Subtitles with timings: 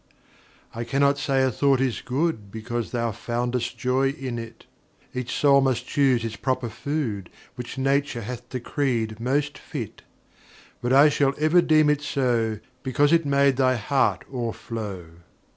[0.73, 4.65] I cannot say a thought is good Because thou foundest joy in it;
[5.13, 10.01] Each soul must choose its proper food Which Nature hath decreed most fit;
[10.81, 15.17] But I shall ever deem it so Because it made thy heart o'erflow.